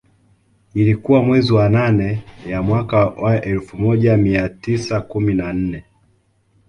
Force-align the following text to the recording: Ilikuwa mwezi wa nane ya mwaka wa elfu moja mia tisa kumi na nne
Ilikuwa 0.73 1.23
mwezi 1.23 1.53
wa 1.53 1.69
nane 1.69 2.23
ya 2.47 2.61
mwaka 2.61 3.05
wa 3.05 3.41
elfu 3.41 3.77
moja 3.77 4.17
mia 4.17 4.49
tisa 4.49 5.01
kumi 5.01 5.33
na 5.33 5.53
nne 5.53 5.83